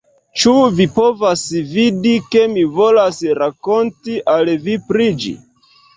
Ĉu 0.43 0.51
vi 0.79 0.87
povas 0.93 1.43
vidi, 1.75 2.13
ke 2.35 2.43
mi 2.55 2.63
volas 2.79 3.21
rakonti 3.43 4.19
al 4.37 4.53
vi 4.65 4.79
pri 4.89 5.11
ĝi 5.25 5.37